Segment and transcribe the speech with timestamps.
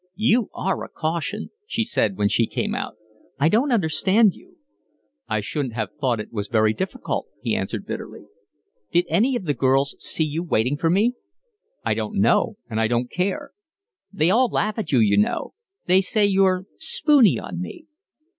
[0.17, 2.95] "You are a caution," she said, when she came out.
[3.37, 4.57] "I don't understand you."
[5.29, 8.23] "I shouldn't have thought it was very difficult," he answered bitterly.
[8.91, 11.13] "Did any of the girls see you waiting for me?"
[11.85, 13.51] "I don't know and I don't care."
[14.11, 15.53] "They all laugh at you, you know.
[15.85, 17.85] They say you're spoony on me."